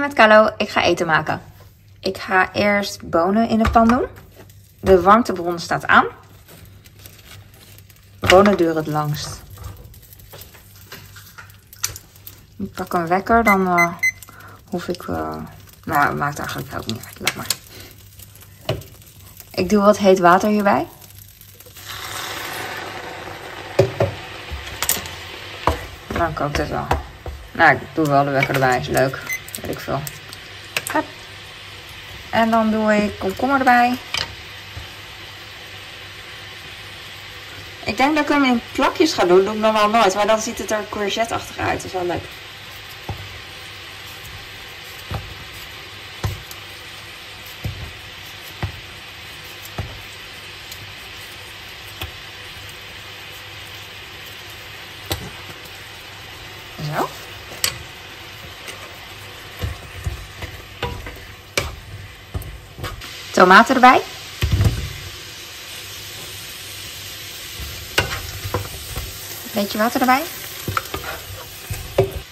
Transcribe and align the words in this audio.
Met 0.00 0.14
Carlo, 0.14 0.50
ik 0.56 0.68
ga 0.68 0.82
eten 0.82 1.06
maken. 1.06 1.42
Ik 2.00 2.18
ga 2.18 2.52
eerst 2.52 3.10
bonen 3.10 3.48
in 3.48 3.58
de 3.58 3.70
pan 3.70 3.88
doen. 3.88 4.06
De 4.80 5.00
warmtebron 5.00 5.58
staat 5.58 5.86
aan. 5.86 6.06
Bonen 8.18 8.56
duren 8.56 8.76
het 8.76 8.86
langst. 8.86 9.42
Ik 12.58 12.72
pak 12.72 12.92
een 12.92 13.06
wekker, 13.06 13.44
dan 13.44 13.60
uh, 13.60 13.92
hoef 14.70 14.88
ik... 14.88 15.06
Uh, 15.06 15.36
nou, 15.84 16.06
het 16.06 16.16
maakt 16.16 16.38
eigenlijk 16.38 16.74
ook 16.74 16.86
niet 16.86 17.04
uit. 17.04 17.18
Laat 17.18 17.34
maar. 17.34 17.46
Ik 19.50 19.68
doe 19.68 19.82
wat 19.82 19.98
heet 19.98 20.18
water 20.18 20.48
hierbij. 20.48 20.86
Dan 26.06 26.34
kookt 26.34 26.56
het 26.56 26.68
wel. 26.68 26.86
Nou, 27.52 27.74
ik 27.74 27.80
doe 27.94 28.06
wel 28.06 28.24
de 28.24 28.30
wekker 28.30 28.54
erbij. 28.54 28.78
Is 28.78 28.88
leuk. 28.88 29.35
Weet 29.60 29.70
ik 29.70 29.80
veel. 29.80 30.02
En 32.30 32.50
dan 32.50 32.70
doe 32.70 32.94
ik 32.94 33.18
komkommer 33.18 33.58
erbij. 33.58 33.96
Ik 37.84 37.96
denk 37.96 38.14
dat 38.14 38.24
ik 38.24 38.30
hem 38.30 38.44
in 38.44 38.60
plakjes 38.72 39.12
ga 39.12 39.24
doen. 39.24 39.44
Doe 39.44 39.54
ik 39.54 39.60
normaal 39.60 39.88
nooit. 39.88 40.14
Maar 40.14 40.26
dan 40.26 40.40
ziet 40.40 40.58
het 40.58 40.70
er 40.70 40.84
courgette-achtig 40.88 41.58
uit. 41.58 41.76
Dat 41.76 41.84
is 41.84 41.92
wel 41.92 42.06
leuk. 42.06 42.24
Zo. 56.94 57.25
Tomaten 63.36 63.74
erbij. 63.74 64.00
Beetje 69.52 69.78
water 69.78 70.00
erbij. 70.00 70.22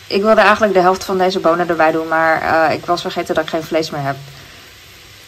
Ik 0.06 0.22
wilde 0.22 0.40
eigenlijk 0.40 0.72
de 0.72 0.80
helft 0.80 1.04
van 1.04 1.18
deze 1.18 1.40
bonen 1.40 1.68
erbij 1.68 1.92
doen, 1.92 2.08
maar 2.08 2.42
uh, 2.42 2.74
ik 2.74 2.86
was 2.86 3.00
vergeten 3.00 3.34
dat 3.34 3.44
ik 3.44 3.50
geen 3.50 3.62
vlees 3.62 3.90
meer 3.90 4.02
heb. 4.02 4.16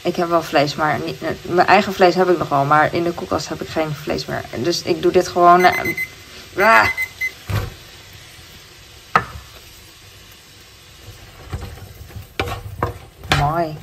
Ik 0.02 0.16
heb 0.16 0.28
wel 0.28 0.42
vlees, 0.42 0.74
maar 0.74 0.98
uh, 1.00 1.28
mijn 1.42 1.66
eigen 1.66 1.92
vlees 1.92 2.14
heb 2.14 2.28
ik 2.28 2.38
nog 2.38 2.48
wel, 2.48 2.64
maar 2.64 2.94
in 2.94 3.02
de 3.02 3.12
koelkast 3.12 3.48
heb 3.48 3.60
ik 3.60 3.69
geen 3.69 3.94
vlees 4.02 4.27
meer. 4.27 4.44
Dus 4.56 4.82
ik 4.82 5.02
doe 5.02 5.12
dit 5.12 5.28
gewoon... 5.28 5.60
Uh, 6.56 6.84
Mooi. 13.38 13.77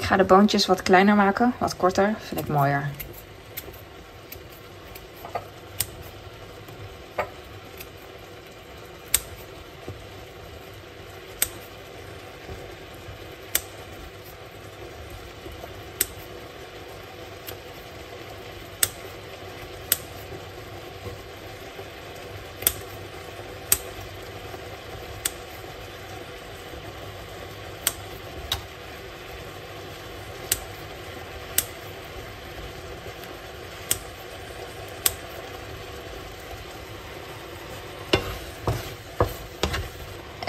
Ik 0.00 0.06
ga 0.06 0.16
de 0.16 0.24
boontjes 0.24 0.66
wat 0.66 0.82
kleiner 0.82 1.14
maken, 1.14 1.52
wat 1.58 1.76
korter. 1.76 2.14
Vind 2.18 2.40
ik 2.40 2.48
mooier. 2.48 2.88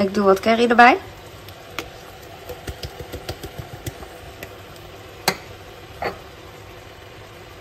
Ik 0.01 0.13
doe 0.13 0.23
wat 0.23 0.39
curry 0.39 0.69
erbij. 0.69 0.97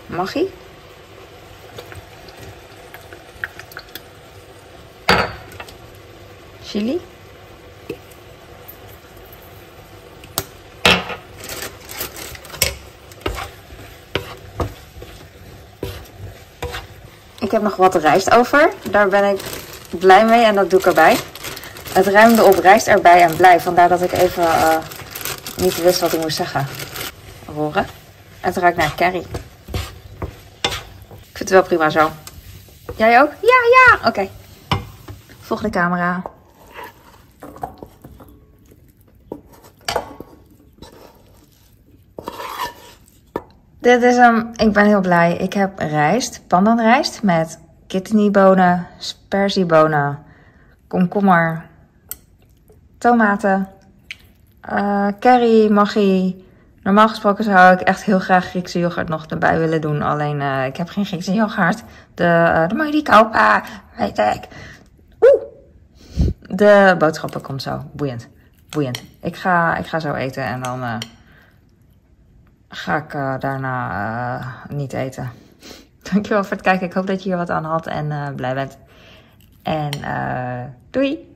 Maggi. 0.05 0.49
Chili. 6.63 7.01
Ik 17.39 17.51
heb 17.51 17.61
nog 17.61 17.75
wat 17.75 17.95
rijst 17.95 18.31
over. 18.31 18.73
Daar 18.89 19.07
ben 19.07 19.23
ik 19.23 19.41
blij 19.89 20.25
mee 20.25 20.43
en 20.43 20.55
dat 20.55 20.69
doe 20.69 20.79
ik 20.79 20.85
erbij. 20.85 21.17
Het 21.93 22.07
ruimde 22.07 22.43
op 22.43 22.53
rijst 22.53 22.87
erbij 22.87 23.21
en 23.21 23.35
blij. 23.35 23.59
Vandaar 23.59 23.89
dat 23.89 24.01
ik 24.01 24.11
even 24.11 24.43
uh, 24.43 24.77
niet 25.57 25.81
wist 25.83 25.99
wat 25.99 26.13
ik 26.13 26.21
moest 26.21 26.37
zeggen. 26.37 26.67
Roeren. 27.55 27.85
Het 28.39 28.57
ruikt 28.57 28.77
naar 28.77 28.93
curry. 28.95 29.25
Ik 31.09 31.37
vind 31.37 31.49
het 31.49 31.49
wel 31.49 31.63
prima 31.63 31.89
zo. 31.89 32.09
Jij 32.95 33.21
ook? 33.21 33.31
Ja, 33.41 33.59
ja. 33.71 33.95
Oké. 33.97 34.07
Okay. 34.07 34.29
Volgende 35.39 35.71
camera. 35.71 36.21
Dit 43.79 44.03
is 44.03 44.15
hem. 44.15 44.49
Ik 44.55 44.73
ben 44.73 44.85
heel 44.85 45.01
blij. 45.01 45.37
Ik 45.37 45.53
heb 45.53 45.79
rijst, 45.79 46.41
pandanrijst 46.47 47.23
met 47.23 47.59
kidneybonen, 47.87 48.87
sperziebonen, 48.97 50.23
komkommer, 50.87 51.69
tomaten, 53.01 53.67
uh, 54.71 55.07
curry, 55.19 55.71
maggi. 55.71 56.45
Normaal 56.83 57.09
gesproken 57.09 57.43
zou 57.43 57.73
ik 57.73 57.81
echt 57.81 58.03
heel 58.03 58.19
graag 58.19 58.45
Griekse 58.45 58.79
yoghurt 58.79 59.09
nog 59.09 59.25
erbij 59.25 59.59
willen 59.59 59.81
doen. 59.81 60.01
Alleen 60.01 60.39
uh, 60.39 60.65
ik 60.65 60.77
heb 60.77 60.89
geen 60.89 61.05
Griekse 61.05 61.33
yoghurt. 61.33 61.83
De, 62.13 62.23
uh, 62.23 62.67
de 62.67 62.91
die 62.91 63.03
kopen? 63.03 63.63
Weet 63.97 64.17
ik. 64.17 64.47
Oeh. 65.19 65.43
De 66.41 66.95
boodschappen 66.97 67.41
komt 67.41 67.61
zo. 67.61 67.83
Boeiend. 67.91 68.27
Boeiend. 68.69 69.03
Ik 69.21 69.35
ga, 69.35 69.75
ik 69.77 69.85
ga 69.85 69.99
zo 69.99 70.13
eten 70.13 70.43
en 70.43 70.61
dan 70.61 70.79
uh, 70.79 70.95
ga 72.69 72.97
ik 72.97 73.41
daarna 73.41 74.43
niet 74.69 74.93
eten. 74.93 75.31
Dankjewel 76.11 76.43
voor 76.43 76.51
het 76.51 76.61
kijken. 76.61 76.87
Ik 76.87 76.93
hoop 76.93 77.07
dat 77.07 77.23
je 77.23 77.29
hier 77.29 77.37
wat 77.37 77.49
aan 77.49 77.65
had 77.65 77.87
en 77.87 78.35
blij 78.35 78.53
bent. 78.53 78.77
En 79.63 79.89
doei! 80.89 81.29